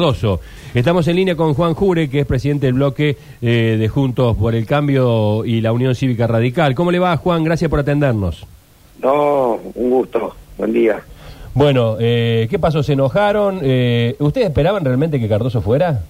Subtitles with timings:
[0.00, 0.38] Cardoso.
[0.74, 4.54] Estamos en línea con Juan Jure, que es presidente del bloque eh, de Juntos por
[4.54, 6.76] el Cambio y la Unión Cívica Radical.
[6.76, 7.42] ¿Cómo le va, Juan?
[7.42, 8.46] Gracias por atendernos.
[9.02, 10.36] No, un gusto.
[10.56, 11.02] Buen día.
[11.52, 12.84] Bueno, eh, ¿qué pasó?
[12.84, 13.58] ¿Se enojaron?
[13.60, 16.00] Eh, ¿Ustedes esperaban realmente que Cardoso fuera?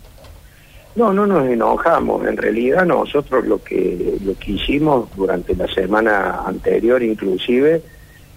[0.95, 2.27] No, no nos enojamos.
[2.27, 7.81] En realidad nosotros lo que lo que hicimos durante la semana anterior, inclusive,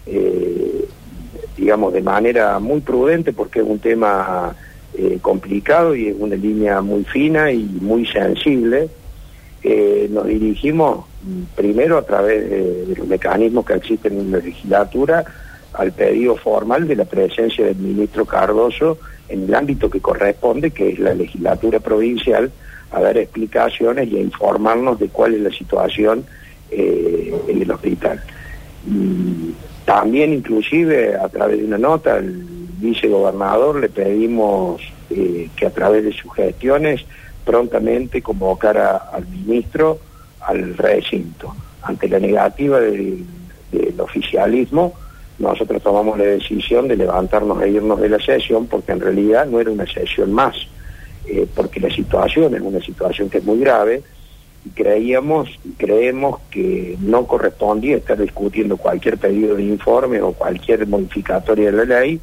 [0.05, 0.85] eh,
[1.57, 4.55] digamos de manera muy prudente, porque es un tema
[4.93, 8.89] eh, complicado y es una línea muy fina y muy sensible.
[9.63, 11.05] Eh, nos dirigimos
[11.55, 15.23] primero a través de, de los mecanismos que existen en la legislatura
[15.73, 18.97] al pedido formal de la presencia del ministro Cardoso
[19.29, 22.51] en el ámbito que corresponde, que es la legislatura provincial,
[22.91, 26.25] a dar explicaciones y a informarnos de cuál es la situación
[26.69, 28.21] eh, en el hospital.
[28.85, 29.53] Y
[29.85, 32.43] también inclusive a través de una nota al
[32.81, 37.05] vicegobernador le pedimos eh, que a través de sus gestiones
[37.45, 39.99] prontamente convocara al ministro
[40.41, 41.55] al recinto.
[41.83, 43.25] Ante la negativa del,
[43.99, 44.93] oficialismo,
[45.39, 49.59] nosotros tomamos la decisión de levantarnos e irnos de la sesión porque en realidad no
[49.59, 50.55] era una sesión más,
[51.25, 54.03] eh, porque la situación es una situación que es muy grave
[54.65, 60.85] y creíamos y creemos que no correspondía estar discutiendo cualquier pedido de informe o cualquier
[60.87, 62.19] modificatoria de la ley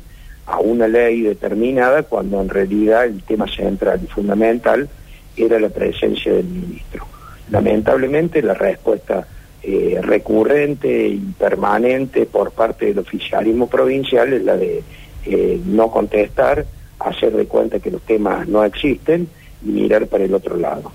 [0.48, 4.88] a una ley determinada cuando en realidad el tema central y fundamental
[5.36, 7.06] era la presencia del ministro.
[7.50, 9.26] Lamentablemente la respuesta
[9.62, 14.82] eh, recurrente y permanente por parte del oficialismo provincial es la de
[15.26, 16.64] eh, no contestar,
[16.98, 19.28] hacer de cuenta que los temas no existen
[19.64, 20.90] y mirar para el otro lado.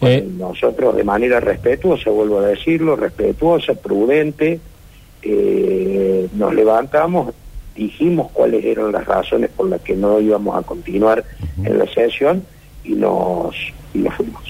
[0.00, 0.24] Eh.
[0.38, 4.60] Nosotros de manera respetuosa, vuelvo a decirlo, respetuosa, prudente,
[6.34, 7.34] nos levantamos,
[7.76, 11.24] dijimos cuáles eran las razones por las que no íbamos a continuar
[11.64, 12.42] en la sesión
[12.84, 13.54] y nos,
[13.94, 14.42] y nos fuimos.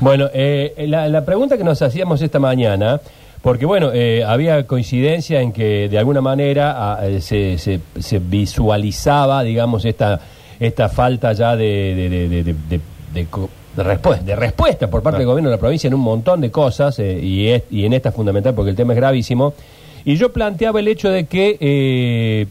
[0.00, 3.00] Bueno, eh, la, la pregunta que nos hacíamos esta mañana,
[3.42, 9.42] porque bueno, eh, había coincidencia en que de alguna manera eh, se, se- se visualizaba,
[9.42, 10.20] digamos, esta,
[10.60, 11.64] esta falta ya de,
[11.94, 12.80] de, de- de- de-
[13.14, 13.26] de-
[14.24, 17.18] de respuesta por parte del gobierno de la provincia en un montón de cosas, eh,
[17.20, 19.54] y, es- y en esta fundamental porque el tema es gravísimo.
[20.04, 21.56] Y yo planteaba el hecho de que...
[21.60, 22.46] eh,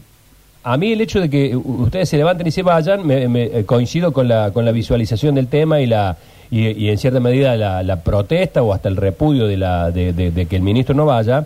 [0.66, 3.64] a mí el hecho de que ustedes se levanten y se vayan, me, me- eh,
[3.66, 6.16] coincido con la, con la visualización del tema y la
[6.50, 10.12] y, y en cierta medida la, la protesta o hasta el repudio de, la, de,
[10.14, 11.44] de- de que el ministro no vaya.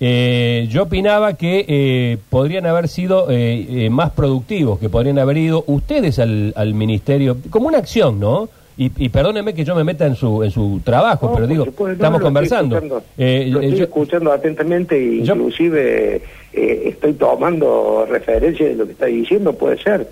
[0.00, 5.36] Eh, yo opinaba que eh, podrían haber sido eh, eh, más productivos, que podrían haber
[5.38, 8.48] ido ustedes al, al ministerio, como una acción, ¿no?
[8.76, 11.64] Y, y perdónenme que yo me meta en su, en su trabajo, No, pero digo,
[11.66, 12.76] supuesto, no, estamos lo estoy conversando.
[12.76, 13.04] escuchando.
[13.16, 18.74] Eh, lo eh, estoy yo- escuchando atentamente e Yo- inclusive eh, estoy tomando referencia de
[18.74, 20.08] lo que está diciendo, puede ser.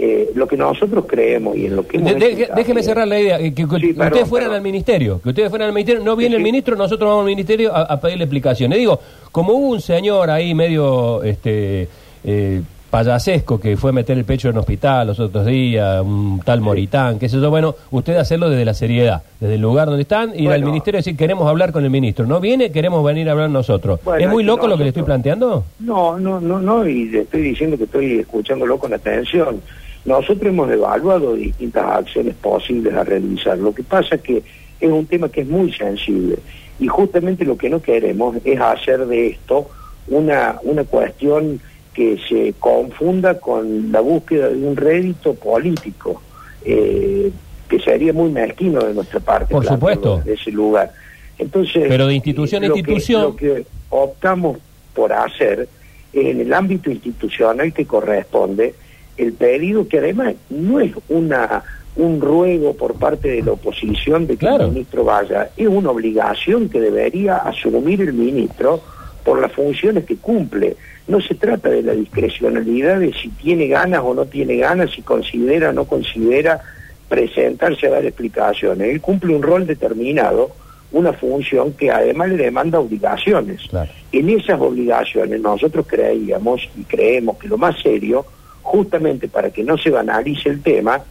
[0.00, 3.18] Eh, lo que nosotros creemos y en lo que hemos De- hecho déjeme cerrar la
[3.20, 4.56] idea, eh, que, que Sí, ustedes perdón, fueran perdón.
[4.56, 7.26] al ministerio, que ustedes fueran al ministerio, no viene Sí, el ministro, nosotros vamos al
[7.30, 8.78] ministerio a, a pedirle explicaciones.
[8.78, 9.00] Digo,
[9.32, 11.88] como hubo un señor ahí medio este
[12.24, 16.60] eh, payasesco que fue a meter el pecho en hospital los otros días, un tal
[16.60, 20.38] Moritán, qué sé yo, bueno, ustedes hacerlo desde la seriedad, desde el lugar donde están,
[20.38, 22.26] ir al ministerio y decir, queremos hablar con el ministro.
[22.26, 24.00] No viene, queremos venir a hablar nosotros.
[24.04, 25.64] Bueno, ¿Es muy loco lo que le estoy planteando?
[25.80, 29.60] No, no, no, no, y le estoy diciendo que estoy escuchándolo con atención.
[30.04, 33.58] Nosotros hemos evaluado distintas acciones posibles a realizar.
[33.58, 34.42] Lo que pasa es que
[34.80, 36.38] es un tema que es muy sensible
[36.78, 39.68] y justamente lo que no queremos es hacer de esto
[40.06, 41.60] una, una cuestión
[41.94, 46.22] que se confunda con la búsqueda de un rédito político,
[46.64, 47.30] eh,
[47.68, 49.52] que sería muy mezquino de nuestra parte.
[49.52, 50.18] Por supuesto.
[50.18, 50.92] desde ese lugar.
[51.38, 54.58] Entonces, Pero de institución a que- institución- lo que optamos
[54.94, 55.68] por hacer
[56.12, 58.74] en el ámbito institucional que corresponde
[59.16, 61.62] el pedido que además no es una
[61.96, 64.66] un ruego por parte de la oposición de que Claro.
[64.66, 68.80] el ministro vaya, es una obligación que debería asumir el ministro
[69.24, 70.76] por las funciones que cumple.
[71.06, 75.02] No se trata de la discrecionalidad de si tiene ganas o no tiene ganas, si
[75.02, 76.60] considera o no considera
[77.08, 78.88] presentarse a dar explicaciones.
[78.88, 80.50] Él cumple un rol determinado,
[80.92, 83.62] una función que además le demanda obligaciones.
[83.68, 83.90] Claro.
[84.12, 88.26] En esas obligaciones nosotros creíamos y creemos que lo más serio,
[88.62, 91.02] justamente para que no se banalice el tema,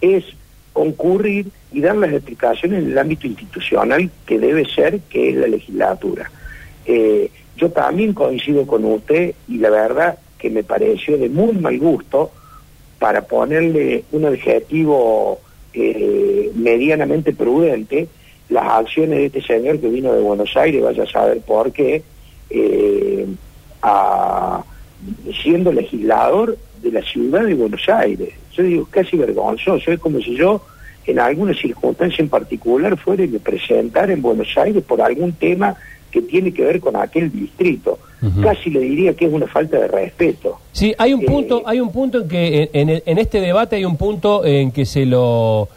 [0.00, 0.24] es
[0.72, 5.46] concurrir y dar las explicaciones en el ámbito institucional que debe ser, que es la
[5.46, 6.30] legislatura.
[6.86, 11.78] Eh, yo también coincido con usted y la verdad que me pareció de muy mal
[11.78, 12.30] gusto
[12.98, 15.40] para ponerle un adjetivo
[15.72, 18.08] eh, medianamente prudente
[18.48, 22.02] las acciones de este señor que vino de Buenos Aires, vaya a saber por qué,
[22.50, 23.26] eh,
[25.42, 28.30] siendo legislador de la ciudad de Buenos Aires.
[28.52, 30.62] Yo digo, casi vergonzoso, es como si yo
[31.06, 33.40] en alguna circunstancia en particular fuera y me
[34.10, 35.74] en Buenos Aires por algún tema
[36.14, 37.98] que tiene que ver con aquel distrito.
[38.40, 40.58] Casi le diría que es una falta de respeto.
[40.72, 43.76] Sí, hay un Eh, punto, hay un punto en que en, en- en este debate
[43.76, 45.68] hay un punto en que se lo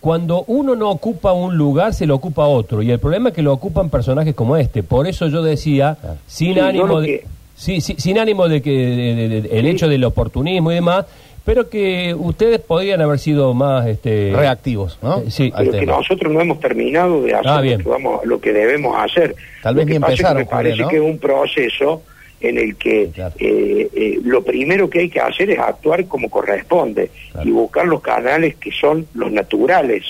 [0.00, 3.42] cuando uno no ocupa un lugar se lo ocupa otro y el problema es que
[3.42, 4.84] lo ocupan personajes como este.
[4.84, 5.96] Por eso yo decía
[6.28, 7.24] sin Sí, ánimo lo de que-
[7.56, 9.70] sí, sí, sin ánimo de que de- de- de- el Sí.
[9.70, 11.06] hecho del oportunismo y demás,
[11.46, 15.20] pero que ustedes podrían haber sido más este reactivos, ¿no?
[15.20, 15.52] Eh, sí.
[15.56, 15.92] Pero que tema.
[15.96, 17.78] nosotros no hemos terminado de hacer Ah, bien.
[17.78, 19.34] lo, que vamos, lo que debemos hacer.
[19.62, 22.02] Tal Lo vez que ni pasa es que empezaron, me parece que es un proceso
[22.40, 23.34] en el que Claro.
[23.38, 27.48] eh, eh, lo primero que hay que hacer es actuar como corresponde Claro.
[27.48, 30.04] y buscar los canales que son los naturales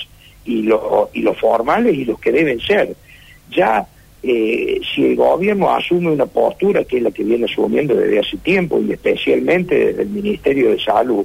[0.44, 2.94] y, lo- y los formales y los que deben ser.
[3.50, 3.86] Ya
[4.28, 8.36] eh, si el gobierno asume una postura que es la que viene asumiendo desde hace
[8.38, 11.24] tiempo y especialmente desde el Ministerio de Salud,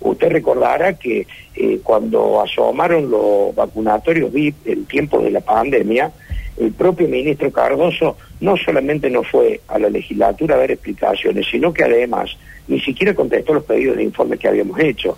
[0.00, 6.12] usted recordará que eh, cuando asomaron los vacunatorios VIP en tiempos de la pandemia,
[6.58, 11.72] el propio ministro Cardoso no solamente no fue a la legislatura a dar explicaciones, sino
[11.72, 12.36] que además
[12.68, 15.16] ni siquiera contestó los pedidos de informe que habíamos hecho.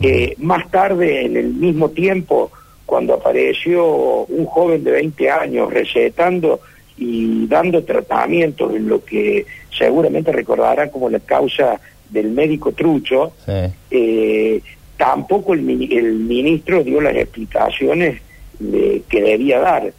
[0.00, 2.52] Eh, más tarde, en el mismo tiempo,
[2.98, 6.58] cuando apareció un joven de 20 años recetando
[6.96, 11.80] y dando tratamientos en lo que seguramente recordará como la causa
[12.10, 13.52] del médico trucho, Sí.
[13.92, 14.60] eh,
[14.96, 18.20] tampoco el, mini- el ministro dio las explicaciones
[18.58, 19.92] de- que debía dar.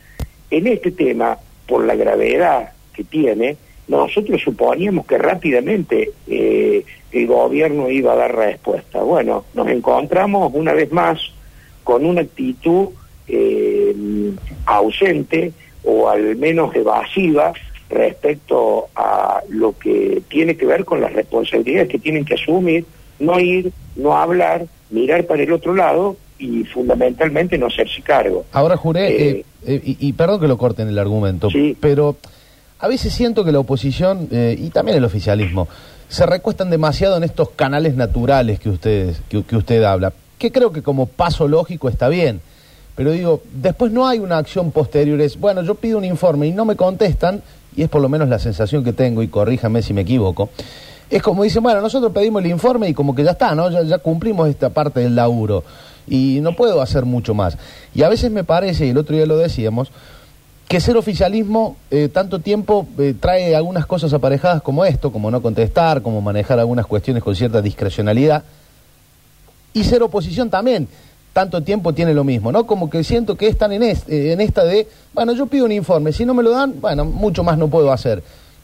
[0.51, 1.37] En este tema,
[1.69, 3.55] por la gravedad que tiene,
[3.87, 9.01] nosotros suponíamos que rápidamente eh, el gobierno iba a dar respuesta.
[9.03, 11.17] Bueno, nos encontramos una vez más
[11.89, 12.89] con una actitud
[13.27, 13.95] eh,
[14.67, 15.51] ausente
[15.83, 17.51] o al menos evasiva
[17.89, 22.85] respecto a lo que tiene que ver con las responsabilidades que tienen que asumir,
[23.19, 28.45] no ir, no hablar, mirar para el otro lado y fundamentalmente no hacerse cargo.
[28.51, 29.07] Ahora juré,
[29.39, 31.75] Eh, eh, y, y perdón que lo corten el argumento, Sí.
[31.81, 32.17] pero
[32.77, 35.67] a veces siento que la oposición eh, y también el oficialismo
[36.07, 40.71] se recuestan demasiado en estos canales naturales que, ustedes, que, que usted habla, que creo
[40.71, 42.41] que como paso lógico está bien,
[42.95, 46.51] pero digo, después no hay una acción posterior, es, bueno, yo pido un informe y
[46.51, 47.43] no me contestan,
[47.75, 50.49] y es por lo menos la sensación que tengo, y corríjame si me equivoco,
[51.09, 53.69] es como dicen, bueno, nosotros pedimos el informe y como que ya está, ¿no?
[53.83, 55.63] Ya, cumplimos esta parte del laburo
[56.07, 57.57] y no puedo hacer mucho más.
[57.95, 59.91] Y a veces me parece, y el otro día lo decíamos,
[60.67, 65.41] que ser oficialismo eh, tanto tiempo eh, trae algunas cosas aparejadas como esto, como no
[65.41, 68.43] contestar, como manejar algunas cuestiones con cierta discrecionalidad,
[69.73, 70.87] y ser oposición también
[71.33, 72.65] tanto tiempo tiene lo mismo, ¿no?
[72.65, 75.71] Como que siento que están en, es- eh, en esta de, bueno, yo pido un
[75.71, 78.21] informe, si no me lo dan, bueno, mucho más no puedo hacer.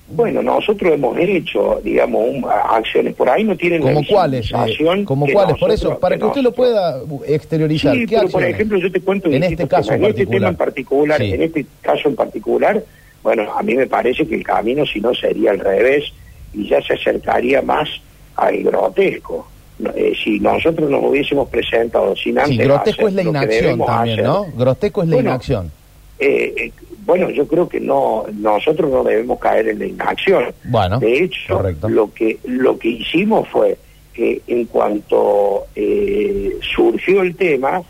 [0.10, 4.52] Bueno, nosotros hemos hecho, digamos, un- acciones por ahí, no tienen ¿Como cuáles?
[4.52, 7.96] eh, como cuáles, por eso, para que usted lo pueda exteriorizar.
[7.96, 10.50] Sí, ¿qué pero por ejemplo yo te cuento en este caso en en este tema
[10.50, 11.18] en particular.
[11.18, 11.34] particular, Sí.
[11.34, 12.84] en este caso en particular,
[13.24, 16.06] bueno, a mí me parece que el camino si no sería al revés
[16.54, 17.88] y ya se acercaría más
[18.36, 19.48] al grotesco.
[19.94, 24.20] Eh, si nosotros nos hubiésemos presentado sin antes Sí, grotesco hacer es la inacción también,
[24.20, 24.46] hacer, ¿no?
[24.58, 25.72] Grotesco es la Bueno, inacción.
[26.20, 26.72] eh, eh,
[27.06, 30.46] bueno, yo creo que no, nosotros no debemos caer en la inacción.
[30.64, 31.90] Bueno, de hecho, correcto.
[31.90, 33.78] lo que lo que hicimos fue
[34.14, 37.82] que en cuanto eh, surgió el tema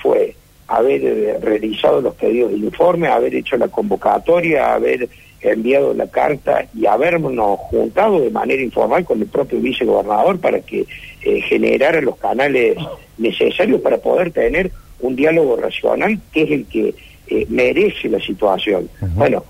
[0.00, 0.34] fue
[0.68, 5.08] haber eh, realizado los pedidos de informe, haber hecho la convocatoria, haber
[5.50, 10.86] enviado la carta y habernos juntado de manera informal con el propio vicegobernador para que
[11.22, 12.76] eh, generara los canales
[13.18, 14.70] necesarios para poder tener
[15.00, 16.94] un diálogo racional que es el que
[17.26, 18.88] eh, merece la situación.
[19.14, 19.44] Bueno,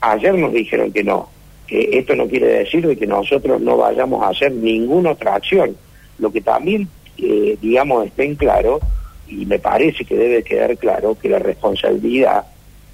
[0.00, 1.28] ayer nos dijeron que no,
[1.66, 5.76] que esto no quiere decir de que nosotros no vayamos a hacer ninguna otra acción.
[6.18, 8.80] Lo que también, eh, digamos, está en claro,
[9.28, 12.44] y me parece que debe quedar claro, que la responsabilidad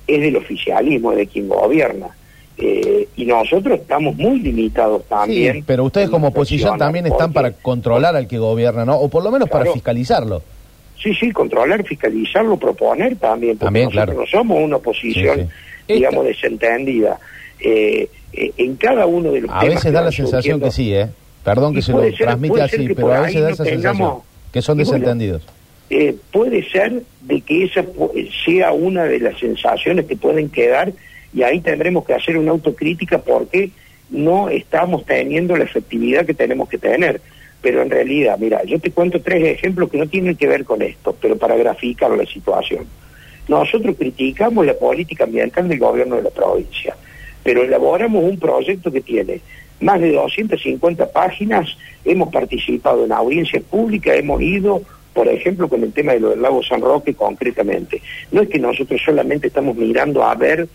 [0.06, 2.16] es del oficialismo, de quien gobierna.
[2.62, 5.56] Eh, y nosotros estamos muy limitados también.
[5.56, 8.96] Sí, pero ustedes como oposición también están para controlar al que gobierna, ¿no?
[8.98, 10.42] O por lo menos para fiscalizarlo.
[11.02, 14.20] Sí, sí, controlar, fiscalizarlo, proponer también, porque También, nosotros claro.
[14.20, 15.48] no somos una oposición,
[15.86, 17.18] Sí, digamos, desentendida.
[17.58, 20.92] Eh, eh, en cada uno de los A temas veces da la sensación que sí,
[20.94, 21.08] ¿eh?
[21.42, 24.30] Perdón que se lo ser- transmite así, pero a veces da esa tengamos- sensación.
[24.52, 25.42] Que son Y bueno, desentendidos.
[25.88, 27.84] eh, puede ser de que esa
[28.44, 30.92] sea una de las sensaciones que pueden quedar
[31.32, 33.70] y ahí tendremos que hacer una autocrítica porque
[34.10, 37.20] no estamos teniendo la efectividad que tenemos que tener.
[37.62, 40.80] Pero en realidad, mira, yo te cuento tres ejemplos que no tienen que ver con
[40.82, 42.86] esto, pero para graficar la situación.
[43.48, 46.96] Nosotros criticamos la política ambiental del gobierno de la provincia,
[47.42, 49.40] pero elaboramos un proyecto que tiene
[49.80, 54.82] más de 250 páginas, hemos participado en audiencias públicas, hemos ido,
[55.12, 58.00] por ejemplo, con el tema de lo del lago San Roque concretamente.
[58.30, 60.68] No es que nosotros solamente estamos mirando a ver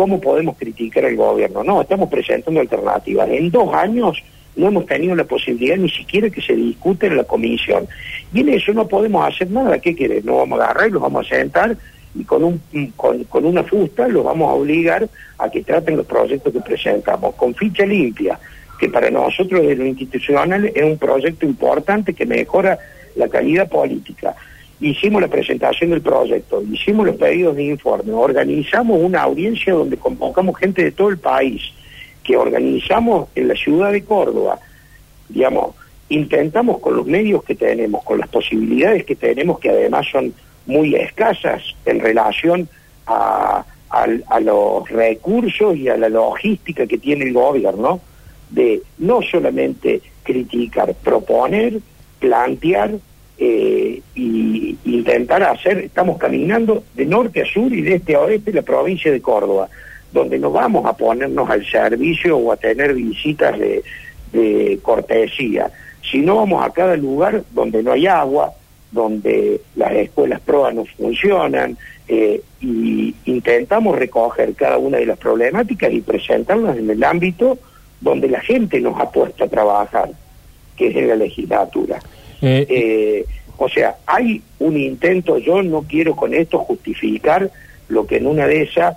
[0.00, 3.28] cómo podemos criticar al gobierno, no, estamos presentando alternativas.
[3.28, 4.16] En dos años
[4.56, 7.86] no hemos tenido la posibilidad ni siquiera que se discute en la comisión.
[8.32, 9.78] Y en eso no podemos hacer nada.
[9.78, 10.22] ¿Qué quiere?
[10.22, 11.76] Nos vamos a agarrar y los vamos a sentar
[12.14, 12.62] y con,
[12.96, 17.54] con, una fusta los vamos a obligar a que traten los proyectos que presentamos, con
[17.54, 18.40] ficha limpia,
[18.78, 22.78] que para nosotros desde lo institucional es un proyecto importante que mejora
[23.16, 24.34] la calidad política.
[24.80, 30.58] Hicimos la presentación del proyecto, hicimos los pedidos de informe, organizamos una audiencia donde convocamos
[30.58, 31.60] gente de todo el país,
[32.24, 34.58] que organizamos en la ciudad de Córdoba,
[35.28, 35.74] digamos,
[36.08, 40.32] intentamos con los medios que tenemos, con las posibilidades que tenemos, que además son
[40.66, 42.68] muy escasas en relación
[43.06, 48.00] a, a, los recursos y a la logística que tiene el gobierno,
[48.50, 51.80] de no solamente criticar, proponer,
[52.18, 52.92] plantear
[53.42, 58.52] eh, y intentar hacer, estamos caminando de norte a sur y de este a oeste
[58.52, 59.66] la provincia de Córdoba,
[60.12, 63.82] donde no vamos a ponernos al servicio o a tener visitas de,
[64.32, 65.70] de cortesía,
[66.02, 68.52] sino vamos a cada lugar donde no hay agua,
[68.92, 71.78] donde las escuelas PROA no funcionan,
[72.08, 77.56] eh, y intentamos recoger cada una de las problemáticas y presentarlas en el ámbito
[78.02, 80.10] donde la gente nos ha puesto a trabajar,
[80.76, 82.00] que es en la legislatura.
[82.42, 83.24] Eh, eh,
[83.56, 87.50] o sea, hay un intento, yo no quiero con esto justificar
[87.88, 88.96] lo que en una de esas,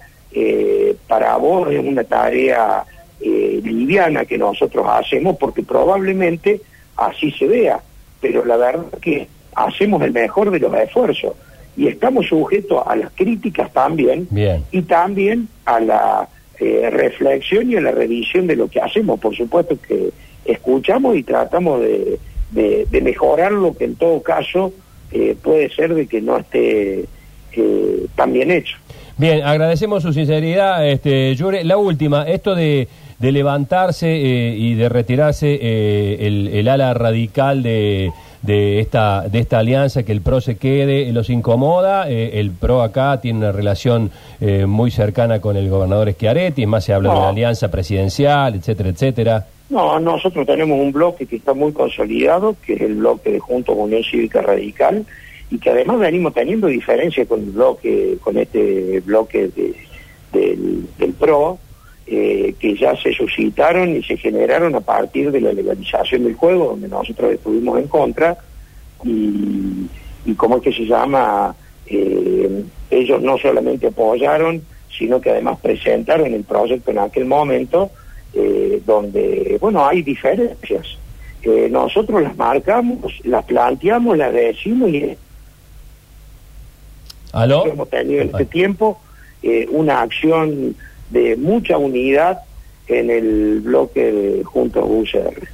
[1.07, 2.83] para vos es una tarea
[3.19, 6.62] liviana que nosotros hacemos, porque probablemente
[6.95, 7.81] así se vea,
[8.21, 11.33] pero la verdad que hacemos el mejor de los esfuerzos
[11.75, 14.27] y estamos sujetos a las críticas también
[14.71, 16.27] y también a la
[16.59, 19.19] eh, reflexión y a la revisión de lo que hacemos.
[19.19, 20.09] Por supuesto que
[20.45, 22.19] escuchamos y tratamos de,
[22.53, 24.74] de, mejorar lo que en todo caso
[25.12, 27.05] eh, puede ser de que no esté
[27.53, 28.77] eh, tan bien hecho.
[29.17, 31.63] Bien, agradecemos su sinceridad, este, Yure.
[31.63, 32.88] La última, esto de,
[33.19, 35.53] de levantarse y de retirarse
[36.25, 38.12] el, el ala radical de
[38.43, 42.10] de esta, de esta alianza, que el PRO se quede, los incomoda.
[42.10, 46.83] Eh, el PRO acá tiene una relación eh, muy cercana con el gobernador Schiaretti, más
[46.83, 49.45] se habla de la alianza presidencial, etcétera, etcétera.
[49.70, 53.74] No, nosotros tenemos un bloque que está muy consolidado, que es el bloque de Junto
[53.74, 55.05] con Unión Cívica Radical,
[55.50, 59.75] y que además venimos teniendo diferencias con el bloque, con este bloque de,
[60.32, 61.60] del, PRO,
[62.05, 66.70] eh, que ya se suscitaron y se generaron a partir de la legalización del juego,
[66.70, 68.38] donde nosotros estuvimos en contra,
[69.03, 69.88] y,
[70.25, 71.55] y como es que se llama,
[71.88, 74.62] eh, ellos no solamente apoyaron,
[74.98, 77.91] sino que además presentaron el proyecto en aquel momento,
[78.85, 80.97] donde, bueno, hay diferencias.
[81.69, 85.17] nosotros las marcamos, las planteamos, las decimos y
[87.33, 88.99] hemos tenido en este tiempo
[89.71, 90.75] una acción
[91.09, 92.39] de mucha unidad
[92.87, 95.47] en el bloque de Juntos UCR.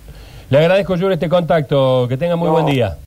[0.50, 2.08] Le agradezco, Yuri, este contacto.
[2.08, 2.98] Que tenga muy buen día.